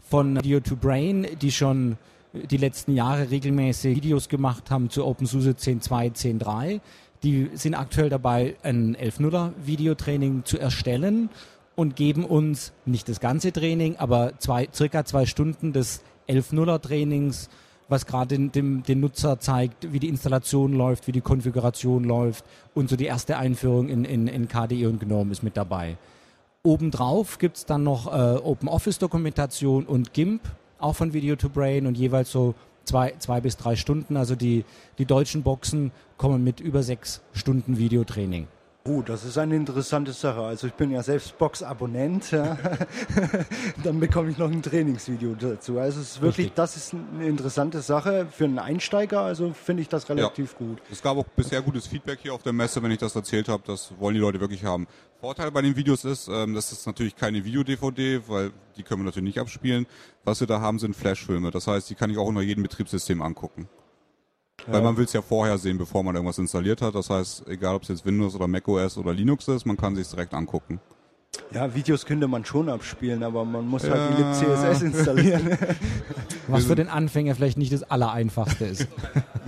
von 0.01 0.37
Video 0.37 0.59
to 0.59 0.75
Brain, 0.75 1.27
die 1.41 1.51
schon 1.51 1.97
die 2.33 2.57
letzten 2.57 2.93
Jahre 2.93 3.29
regelmäßig 3.31 3.95
Videos 3.95 4.29
gemacht 4.29 4.69
haben 4.69 4.89
zu 4.89 5.05
OpenSUSE 5.05 5.51
10.2, 5.51 6.41
10.3. 6.41 6.81
Die 7.23 7.49
sind 7.53 7.73
aktuell 7.73 8.09
dabei, 8.09 8.55
ein 8.63 8.95
11.0er 8.95 9.53
Videotraining 9.65 10.45
zu 10.45 10.59
erstellen 10.59 11.29
und 11.75 11.95
geben 11.95 12.25
uns 12.25 12.73
nicht 12.85 13.09
das 13.09 13.19
ganze 13.19 13.51
Training, 13.51 13.95
aber 13.97 14.33
zwei, 14.39 14.67
circa 14.73 15.05
zwei 15.05 15.25
Stunden 15.25 15.73
des 15.73 16.01
11.0er 16.27 16.79
Trainings, 16.81 17.49
was 17.89 18.05
gerade 18.05 18.37
dem, 18.49 18.83
den 18.83 18.99
Nutzer 18.99 19.39
zeigt, 19.39 19.91
wie 19.91 19.99
die 19.99 20.09
Installation 20.09 20.73
läuft, 20.73 21.07
wie 21.07 21.11
die 21.11 21.21
Konfiguration 21.21 22.03
läuft 22.03 22.45
und 22.75 22.89
so 22.89 22.95
die 22.95 23.05
erste 23.05 23.37
Einführung 23.37 23.89
in, 23.89 24.05
in, 24.05 24.27
in 24.27 24.47
KDE 24.47 24.87
und 24.87 24.99
GNOME 24.99 25.31
ist 25.31 25.43
mit 25.43 25.57
dabei. 25.57 25.97
Obendrauf 26.63 27.37
gibt 27.37 27.57
es 27.57 27.65
dann 27.65 27.83
noch 27.83 28.07
äh, 28.07 28.37
Open 28.37 28.67
Office 28.67 28.99
Dokumentation 28.99 29.85
und 29.85 30.13
GIMP, 30.13 30.41
auch 30.79 30.93
von 30.93 31.13
Video 31.13 31.35
to 31.35 31.49
Brain 31.49 31.87
und 31.87 31.97
jeweils 31.97 32.31
so 32.31 32.55
zwei, 32.83 33.13
zwei 33.19 33.41
bis 33.41 33.57
drei 33.57 33.75
Stunden. 33.75 34.17
Also 34.17 34.35
die, 34.35 34.65
die 34.97 35.05
deutschen 35.05 35.43
Boxen 35.43 35.91
kommen 36.17 36.43
mit 36.43 36.59
über 36.59 36.83
sechs 36.83 37.21
Stunden 37.33 37.77
Videotraining. 37.77 38.47
Oh, 38.89 39.01
das 39.01 39.25
ist 39.25 39.37
eine 39.37 39.55
interessante 39.55 40.13
Sache. 40.13 40.41
Also 40.41 40.67
ich 40.67 40.73
bin 40.73 40.91
ja 40.91 41.03
selbst 41.03 41.37
Box-Abonnent. 41.37 42.31
Ja. 42.31 42.57
Dann 43.83 43.99
bekomme 43.99 44.29
ich 44.29 44.37
noch 44.37 44.49
ein 44.49 44.61
Trainingsvideo 44.61 45.35
dazu. 45.35 45.77
Also 45.77 45.99
es 45.99 46.11
ist 46.11 46.21
wirklich, 46.21 46.45
Richtig. 46.45 46.55
das 46.55 46.77
ist 46.77 46.93
eine 46.93 47.27
interessante 47.27 47.81
Sache 47.81 48.27
für 48.31 48.45
einen 48.45 48.59
Einsteiger. 48.59 49.21
Also 49.21 49.51
finde 49.51 49.81
ich 49.81 49.89
das 49.89 50.07
relativ 50.09 50.53
ja. 50.53 50.57
gut. 50.65 50.81
Es 50.89 51.01
gab 51.01 51.17
auch 51.17 51.25
bisher 51.35 51.61
gutes 51.61 51.85
Feedback 51.85 52.19
hier 52.21 52.33
auf 52.33 52.43
der 52.43 52.53
Messe, 52.53 52.81
wenn 52.81 52.91
ich 52.91 52.99
das 52.99 53.13
erzählt 53.13 53.49
habe. 53.49 53.63
Das 53.67 53.91
wollen 53.99 54.15
die 54.15 54.21
Leute 54.21 54.39
wirklich 54.39 54.63
haben. 54.63 54.87
Vorteil 55.19 55.51
bei 55.51 55.61
den 55.61 55.75
Videos 55.75 56.05
ist, 56.05 56.29
ähm, 56.29 56.53
das 56.53 56.71
ist 56.71 56.85
natürlich 56.85 57.15
keine 57.15 57.43
Video-DVD, 57.43 58.21
weil 58.27 58.51
die 58.77 58.83
können 58.83 59.01
wir 59.01 59.05
natürlich 59.05 59.27
nicht 59.27 59.39
abspielen. 59.39 59.85
Was 60.23 60.39
wir 60.39 60.47
da 60.47 60.61
haben, 60.61 60.79
sind 60.79 60.95
Flashfilme. 60.95 61.51
Das 61.51 61.67
heißt, 61.67 61.89
die 61.89 61.95
kann 61.95 62.09
ich 62.09 62.17
auch 62.17 62.27
unter 62.27 62.41
jedem 62.41 62.63
Betriebssystem 62.63 63.21
angucken. 63.21 63.67
Weil 64.67 64.81
man 64.81 64.97
will 64.97 65.05
es 65.05 65.13
ja 65.13 65.21
vorher 65.21 65.57
sehen, 65.57 65.77
bevor 65.77 66.03
man 66.03 66.15
irgendwas 66.15 66.37
installiert 66.37 66.81
hat. 66.81 66.95
Das 66.95 67.09
heißt, 67.09 67.47
egal 67.47 67.75
ob 67.75 67.83
es 67.83 67.87
jetzt 67.89 68.05
Windows 68.05 68.35
oder 68.35 68.47
macOS 68.47 68.97
oder 68.97 69.13
Linux 69.13 69.47
ist, 69.47 69.65
man 69.65 69.77
kann 69.77 69.95
sich 69.95 70.07
direkt 70.09 70.33
angucken. 70.33 70.79
Ja, 71.51 71.73
Videos 71.73 72.05
könnte 72.05 72.27
man 72.27 72.43
schon 72.43 72.67
abspielen, 72.67 73.23
aber 73.23 73.45
man 73.45 73.67
muss 73.67 73.83
halt 73.89 74.19
ja. 74.19 74.31
libcss 74.31 74.81
installieren. 74.81 75.57
Was 76.47 76.65
für 76.65 76.75
den 76.75 76.87
Anfänger 76.87 77.35
vielleicht 77.35 77.57
nicht 77.57 77.71
das 77.71 77.83
Allereinfachste 77.83 78.65
ist. 78.65 78.87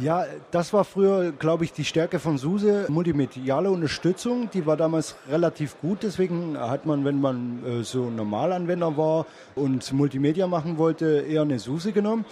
Ja, 0.01 0.23
das 0.51 0.71
war 0.71 0.85
früher, 0.85 1.33
glaube 1.33 1.65
ich, 1.65 1.73
die 1.73 1.83
Stärke 1.83 2.19
von 2.19 2.37
SUSE. 2.37 2.85
Multimediale 2.87 3.69
Unterstützung, 3.69 4.49
die 4.49 4.65
war 4.65 4.77
damals 4.77 5.17
relativ 5.29 5.77
gut. 5.81 6.03
Deswegen 6.03 6.57
hat 6.57 6.85
man, 6.85 7.03
wenn 7.03 7.19
man 7.19 7.65
äh, 7.65 7.83
so 7.83 8.09
Normalanwender 8.09 8.95
war 8.95 9.25
und 9.55 9.91
Multimedia 9.91 10.47
machen 10.47 10.77
wollte, 10.77 11.25
eher 11.27 11.41
eine 11.41 11.59
SUSE 11.59 11.91
genommen 11.91 12.23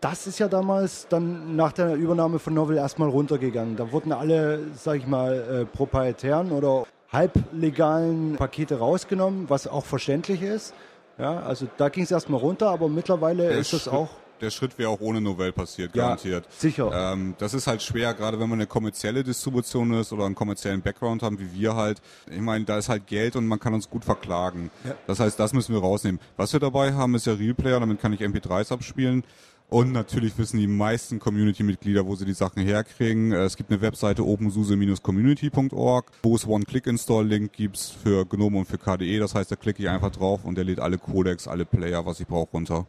das 0.00 0.26
ist 0.26 0.38
ja 0.38 0.48
damals 0.48 1.06
dann 1.08 1.56
nach 1.56 1.72
der 1.72 1.94
Übernahme 1.94 2.38
von 2.38 2.54
Novel 2.54 2.76
erstmal 2.76 3.08
runtergegangen. 3.08 3.76
Da 3.76 3.92
wurden 3.92 4.12
alle, 4.12 4.60
sag 4.74 4.96
ich 4.96 5.06
mal, 5.06 5.34
äh, 5.34 5.64
proprietären 5.66 6.52
oder 6.52 6.86
halblegalen 7.12 8.36
Pakete 8.36 8.78
rausgenommen, 8.78 9.50
was 9.50 9.66
auch 9.66 9.84
verständlich 9.84 10.42
ist. 10.42 10.74
Ja, 11.18 11.40
also 11.40 11.66
da 11.76 11.90
ging 11.90 12.04
es 12.04 12.10
erstmal 12.10 12.40
runter, 12.40 12.70
aber 12.70 12.88
mittlerweile 12.88 13.48
der 13.48 13.58
ist 13.58 13.72
es 13.72 13.88
auch. 13.88 14.08
Der 14.40 14.48
Schritt 14.48 14.78
wäre 14.78 14.88
auch 14.88 15.00
ohne 15.00 15.20
Novell 15.20 15.52
passiert, 15.52 15.92
garantiert. 15.92 16.46
Ja, 16.46 16.50
sicher. 16.56 17.12
Ähm, 17.12 17.34
das 17.36 17.52
ist 17.52 17.66
halt 17.66 17.82
schwer, 17.82 18.14
gerade 18.14 18.40
wenn 18.40 18.48
man 18.48 18.58
eine 18.58 18.66
kommerzielle 18.66 19.22
Distribution 19.22 19.92
ist 19.92 20.14
oder 20.14 20.24
einen 20.24 20.34
kommerziellen 20.34 20.80
Background 20.80 21.22
haben, 21.22 21.38
wie 21.38 21.52
wir 21.52 21.74
halt. 21.74 22.00
Ich 22.30 22.40
meine, 22.40 22.64
da 22.64 22.78
ist 22.78 22.88
halt 22.88 23.06
Geld 23.06 23.36
und 23.36 23.46
man 23.46 23.60
kann 23.60 23.74
uns 23.74 23.90
gut 23.90 24.02
verklagen. 24.02 24.70
Ja. 24.84 24.94
Das 25.06 25.20
heißt, 25.20 25.38
das 25.38 25.52
müssen 25.52 25.74
wir 25.74 25.82
rausnehmen. 25.82 26.18
Was 26.38 26.54
wir 26.54 26.60
dabei 26.60 26.94
haben, 26.94 27.14
ist 27.16 27.26
ja 27.26 27.34
Real 27.34 27.52
Player, 27.52 27.80
damit 27.80 28.00
kann 28.00 28.14
ich 28.14 28.20
MP3s 28.20 28.72
abspielen. 28.72 29.24
Und 29.70 29.92
natürlich 29.92 30.36
wissen 30.36 30.58
die 30.58 30.66
meisten 30.66 31.20
Community-Mitglieder, 31.20 32.04
wo 32.04 32.16
sie 32.16 32.24
die 32.24 32.32
Sachen 32.32 32.60
herkriegen. 32.60 33.30
Äh, 33.30 33.44
es 33.44 33.56
gibt 33.56 33.70
eine 33.70 33.80
Webseite 33.80 34.26
opensuse-community.org, 34.26 36.10
wo 36.24 36.34
es 36.34 36.44
One-Click-Install-Link 36.44 37.52
gibt 37.52 37.78
für 37.78 38.26
GNOME 38.26 38.58
und 38.58 38.64
für 38.64 38.78
KDE. 38.78 39.20
Das 39.20 39.36
heißt, 39.36 39.52
da 39.52 39.54
klicke 39.54 39.80
ich 39.80 39.88
einfach 39.88 40.10
drauf 40.10 40.44
und 40.44 40.56
der 40.56 40.64
lädt 40.64 40.80
alle 40.80 40.98
Codecs, 40.98 41.46
alle 41.46 41.64
Player, 41.64 42.04
was 42.04 42.18
ich 42.18 42.26
brauche, 42.26 42.50
runter. 42.50 42.86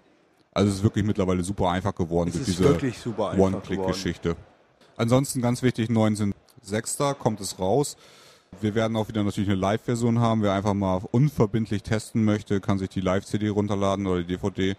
Also 0.54 0.70
es 0.70 0.78
ist 0.78 0.84
wirklich 0.84 1.06
mittlerweile 1.06 1.44
super 1.44 1.70
einfach 1.70 1.94
geworden 1.94 2.30
es 2.30 2.58
durch 2.58 2.80
diese 2.80 3.16
One-Click-Geschichte. 3.16 4.36
Ansonsten 4.98 5.40
ganz 5.40 5.62
wichtig, 5.62 5.88
19.06. 5.90 7.14
kommt 7.14 7.42
es 7.42 7.60
raus. 7.60 7.96
Wir 8.60 8.74
werden 8.74 8.98
auch 8.98 9.08
wieder 9.08 9.24
natürlich 9.24 9.52
eine 9.52 9.60
Live-Version 9.60 10.20
haben. 10.20 10.42
Wer 10.42 10.54
einfach 10.54 10.74
mal 10.74 11.00
unverbindlich 11.12 11.84
testen 11.84 12.26
möchte, 12.26 12.60
kann 12.60 12.80
sich 12.80 12.90
die 12.90 13.02
Live-CD 13.02 13.50
runterladen 13.50 14.08
oder 14.08 14.24
die 14.24 14.28
DVD 14.28 14.76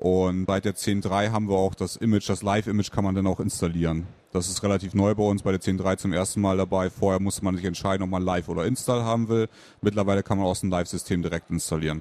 und 0.00 0.46
seit 0.46 0.64
der 0.64 0.74
10.3 0.74 1.30
haben 1.30 1.48
wir 1.48 1.56
auch 1.56 1.74
das 1.74 1.96
Image, 1.96 2.28
das 2.28 2.42
Live-Image 2.42 2.90
kann 2.90 3.04
man 3.04 3.14
dann 3.14 3.26
auch 3.26 3.38
installieren. 3.38 4.06
Das 4.32 4.48
ist 4.48 4.62
relativ 4.62 4.94
neu 4.94 5.14
bei 5.14 5.24
uns 5.24 5.42
bei 5.42 5.52
der 5.52 5.60
10.3 5.60 5.98
zum 5.98 6.12
ersten 6.14 6.40
Mal 6.40 6.56
dabei. 6.56 6.88
Vorher 6.88 7.20
musste 7.20 7.44
man 7.44 7.54
sich 7.54 7.66
entscheiden, 7.66 8.02
ob 8.02 8.08
man 8.08 8.22
Live 8.22 8.48
oder 8.48 8.64
Install 8.64 9.02
haben 9.02 9.28
will. 9.28 9.48
Mittlerweile 9.82 10.22
kann 10.22 10.38
man 10.38 10.46
aus 10.46 10.60
dem 10.60 10.70
Live-System 10.70 11.20
direkt 11.20 11.50
installieren. 11.50 12.00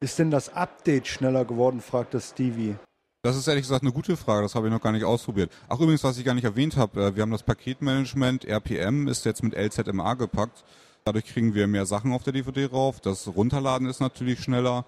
Ist 0.00 0.18
denn 0.18 0.30
das 0.30 0.54
Update 0.54 1.08
schneller 1.08 1.44
geworden, 1.44 1.82
fragt 1.82 2.14
das 2.14 2.30
Stevie. 2.30 2.76
Das 3.22 3.36
ist 3.36 3.48
ehrlich 3.48 3.64
gesagt 3.64 3.82
eine 3.82 3.92
gute 3.92 4.16
Frage, 4.16 4.42
das 4.42 4.54
habe 4.54 4.68
ich 4.68 4.72
noch 4.72 4.80
gar 4.80 4.92
nicht 4.92 5.04
ausprobiert. 5.04 5.50
Ach 5.68 5.78
übrigens, 5.80 6.04
was 6.04 6.16
ich 6.16 6.24
gar 6.24 6.34
nicht 6.34 6.44
erwähnt 6.44 6.76
habe, 6.76 7.02
äh, 7.02 7.16
wir 7.16 7.22
haben 7.22 7.32
das 7.32 7.42
Paketmanagement, 7.42 8.46
RPM 8.46 9.08
ist 9.08 9.26
jetzt 9.26 9.42
mit 9.42 9.54
LZMA 9.54 10.14
gepackt. 10.14 10.64
Dadurch 11.04 11.26
kriegen 11.26 11.54
wir 11.54 11.66
mehr 11.66 11.86
Sachen 11.86 12.12
auf 12.12 12.22
der 12.24 12.32
DVD 12.32 12.66
rauf. 12.66 13.00
Das 13.00 13.28
Runterladen 13.28 13.88
ist 13.88 14.00
natürlich 14.00 14.40
schneller. 14.40 14.84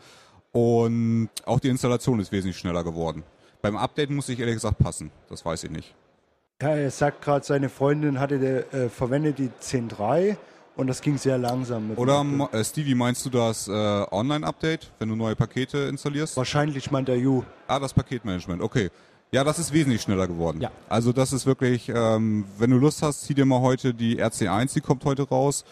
Und 0.59 1.29
auch 1.45 1.61
die 1.61 1.69
Installation 1.69 2.19
ist 2.19 2.33
wesentlich 2.33 2.59
schneller 2.59 2.83
geworden. 2.83 3.23
Beim 3.62 3.77
Update 3.77 4.11
muss 4.11 4.29
ich 4.29 4.41
ehrlich 4.41 4.57
gesagt 4.57 4.79
passen. 4.79 5.12
Das 5.29 5.45
weiß 5.45 5.62
ich 5.62 5.71
nicht. 5.71 5.95
Ja, 6.61 6.71
er 6.71 6.91
sagt 6.91 7.23
gerade, 7.23 7.45
seine 7.45 7.69
Freundin 7.69 8.19
hatte 8.19 8.41
der, 8.41 8.75
äh, 8.75 8.88
verwendet 8.88 9.38
die 9.38 9.50
10.3 9.62 10.37
und 10.75 10.88
das 10.88 11.00
ging 11.00 11.17
sehr 11.17 11.38
langsam. 11.38 11.93
Oder 11.95 12.25
äh, 12.50 12.65
Stevie, 12.65 12.97
meinst 12.97 13.25
du 13.25 13.31
das 13.31 13.69
äh, 13.69 13.71
Online-Update, 13.73 14.91
wenn 14.99 15.09
du 15.09 15.15
neue 15.15 15.37
Pakete 15.37 15.79
installierst? 15.79 16.37
Wahrscheinlich 16.37 16.91
meint 16.91 17.07
der 17.07 17.19
You. 17.19 17.45
Ah, 17.69 17.79
das 17.79 17.95
Paketmanagement, 17.95 18.61
okay. 18.61 18.91
Ja, 19.31 19.45
das 19.45 19.61
ist 19.61 19.73
wesentlich 19.73 20.03
schneller 20.03 20.27
geworden. 20.27 20.61
Ja. 20.61 20.73
Also 20.88 21.12
das 21.12 21.33
ist 21.33 21.47
wirklich, 21.47 21.88
ähm, 21.88 22.47
wenn 22.59 22.71
du 22.71 22.79
Lust 22.79 23.03
hast, 23.03 23.23
zieh 23.23 23.35
dir 23.35 23.45
mal 23.45 23.61
heute 23.61 23.95
die 23.95 24.21
RC1, 24.21 24.75
die 24.75 24.81
kommt 24.81 25.05
heute 25.05 25.23
raus. 25.23 25.65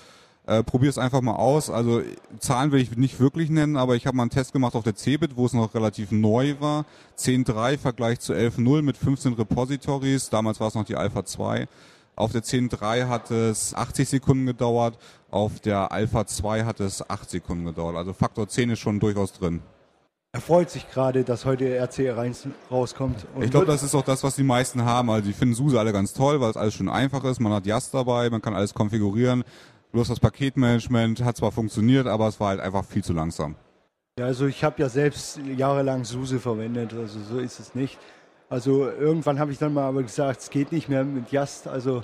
Äh, 0.47 0.63
Probier 0.63 0.89
es 0.89 0.99
einfach 0.99 1.21
mal 1.21 1.35
aus. 1.35 1.71
Also 1.71 2.03
Zahlen 2.39 2.71
will 2.71 2.81
ich 2.81 2.97
nicht 2.97 3.19
wirklich 3.19 3.51
nennen, 3.51 3.77
aber 3.77 3.97
ich 3.97 4.07
habe 4.07 4.17
mal 4.17 4.23
einen 4.23 4.31
Test 4.31 4.53
gemacht 4.53 4.77
auf 4.77 4.85
der 4.85 4.95
Cebit, 4.95 5.37
wo 5.37 5.45
es 5.45 5.53
noch 5.53 5.75
relativ 5.75 6.13
neu 6.13 6.55
war. 6.61 6.85
10.3 7.19 7.79
Vergleich 7.79 8.21
zu 8.21 8.33
11.0 8.33 8.83
mit 8.83 8.97
15 8.97 9.33
Repositories. 9.35 10.31
Damals 10.31 10.61
war 10.61 10.69
es 10.69 10.75
noch 10.75 10.85
die 10.85 10.97
Alpha 10.97 11.25
2. 11.25 11.67
Auf 12.15 12.33
der 12.33 12.43
10.3 12.43 13.09
hat 13.09 13.31
es 13.31 13.75
80 13.75 14.09
Sekunden 14.09 14.47
gedauert. 14.47 14.99
Auf 15.31 15.59
der 15.61 15.91
Alpha 15.91 16.27
2 16.27 16.65
hat 16.65 16.79
es 16.81 17.09
8 17.11 17.29
Sekunden 17.29 17.65
gedauert. 17.65 17.97
Also 17.97 18.13
Faktor 18.13 18.49
10 18.49 18.71
ist 18.71 18.79
schon 18.79 19.01
durchaus 19.01 19.33
drin. 19.33 19.63
Er 20.33 20.43
freut 20.43 20.71
sich 20.71 20.89
gerade, 20.91 21.25
dass 21.25 21.47
heute 21.47 21.79
RC 21.79 22.15
rauskommt. 22.71 23.27
ich 23.41 23.51
glaube, 23.51 23.65
das 23.65 23.83
ist 23.83 23.95
auch 23.95 24.03
das, 24.03 24.23
was 24.23 24.37
die 24.37 24.43
meisten 24.43 24.85
haben. 24.85 25.11
Also 25.11 25.27
die 25.27 25.33
finden 25.33 25.55
SUSE 25.55 25.81
alle 25.81 25.93
ganz 25.93 26.13
toll, 26.13 26.41
weil 26.41 26.51
es 26.51 26.57
alles 26.57 26.75
schön 26.75 26.91
einfach 26.91 27.25
ist. 27.25 27.41
Man 27.41 27.53
hat 27.53 27.65
JAS 27.65 27.91
dabei, 27.91 28.29
man 28.29 28.43
kann 28.43 28.55
alles 28.55 28.75
konfigurieren. 28.75 29.45
Bloß 29.97 30.09
das 30.09 30.21
Paketmanagement 30.21 31.25
hat 31.25 31.39
zwar 31.39 31.51
funktioniert, 31.51 32.07
aber 32.07 32.29
es 32.29 32.39
war 32.39 32.49
halt 32.49 32.61
einfach 32.61 32.85
viel 32.85 33.03
zu 33.03 33.15
langsam. 33.15 33.55
Ja, 34.19 34.27
also 34.27 34.45
ich 34.45 34.63
habe 34.63 34.83
ja 34.83 34.91
selbst 34.91 35.41
jahrelang 35.57 36.05
SUSE 36.05 36.39
verwendet, 36.39 36.93
also 36.93 37.19
so 37.19 37.39
ist 37.39 37.59
es 37.61 37.75
nicht. 37.75 37.99
Also 38.51 38.91
irgendwann 38.91 39.39
habe 39.39 39.53
ich 39.53 39.59
dann 39.59 39.73
mal 39.73 39.89
aber 39.89 40.03
gesagt, 40.03 40.41
es 40.41 40.51
geht 40.51 40.71
nicht 40.71 40.91
mehr 40.91 41.03
mit 41.03 41.33
Just. 41.33 41.67
Also 41.67 42.03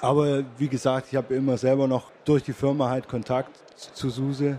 Aber 0.00 0.42
wie 0.58 0.66
gesagt, 0.66 1.06
ich 1.12 1.14
habe 1.14 1.32
immer 1.32 1.56
selber 1.56 1.86
noch 1.86 2.10
durch 2.24 2.42
die 2.42 2.52
Firma 2.52 2.90
halt 2.90 3.06
Kontakt 3.06 3.56
zu 3.76 4.10
SUSE. 4.10 4.58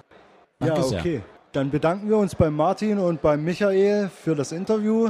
Danke 0.60 0.76
ja, 0.78 0.84
sehr. 0.84 1.00
okay. 1.02 1.22
Dann 1.52 1.70
bedanken 1.70 2.08
wir 2.08 2.16
uns 2.16 2.34
bei 2.34 2.50
Martin 2.50 2.98
und 2.98 3.22
bei 3.22 3.36
Michael 3.36 4.08
für 4.08 4.36
das 4.36 4.54
Interview. 4.54 5.10